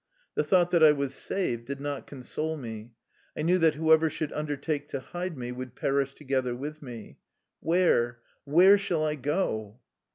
The 0.33 0.43
thought 0.43 0.71
that 0.71 0.81
I 0.83 0.93
was 0.93 1.13
saved 1.13 1.65
did 1.65 1.79
not 1.79 2.07
console 2.07 2.57
me. 2.57 2.93
I 3.37 3.43
knew 3.43 3.59
that 3.59 3.75
whoever 3.75 4.09
should 4.09 4.33
undertake 4.33 4.87
to 4.87 4.99
hide 4.99 5.37
me 5.37 5.51
would 5.51 5.75
perish 5.75 6.15
to 6.15 6.23
gether 6.23 6.55
with 6.55 6.81
me. 6.81 7.19
"Where, 7.59 8.17
where 8.43 8.79
shall 8.79 9.05
I 9.05 9.13
go?" 9.13 9.79